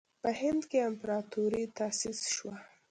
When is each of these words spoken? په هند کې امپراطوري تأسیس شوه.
په 0.21 0.29
هند 0.39 0.61
کې 0.69 0.79
امپراطوري 0.89 1.63
تأسیس 1.77 2.19
شوه. 2.35 2.55